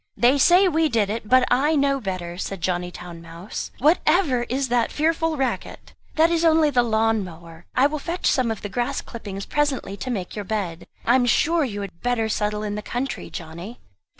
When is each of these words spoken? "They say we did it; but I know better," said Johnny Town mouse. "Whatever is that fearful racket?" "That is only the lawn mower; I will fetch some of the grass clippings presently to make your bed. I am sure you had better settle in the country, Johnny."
"They 0.17 0.39
say 0.39 0.67
we 0.67 0.89
did 0.89 1.11
it; 1.11 1.29
but 1.29 1.45
I 1.51 1.75
know 1.75 1.99
better," 2.01 2.35
said 2.39 2.59
Johnny 2.59 2.89
Town 2.89 3.21
mouse. 3.21 3.69
"Whatever 3.77 4.47
is 4.49 4.69
that 4.69 4.91
fearful 4.91 5.37
racket?" 5.37 5.93
"That 6.15 6.31
is 6.31 6.43
only 6.43 6.71
the 6.71 6.81
lawn 6.81 7.23
mower; 7.23 7.67
I 7.75 7.85
will 7.85 7.99
fetch 7.99 8.25
some 8.25 8.49
of 8.49 8.63
the 8.63 8.67
grass 8.67 8.99
clippings 9.01 9.45
presently 9.45 9.95
to 9.97 10.09
make 10.09 10.35
your 10.35 10.43
bed. 10.43 10.87
I 11.05 11.13
am 11.13 11.27
sure 11.27 11.63
you 11.63 11.81
had 11.81 12.01
better 12.01 12.29
settle 12.29 12.63
in 12.63 12.73
the 12.73 12.81
country, 12.81 13.29
Johnny." 13.29 13.79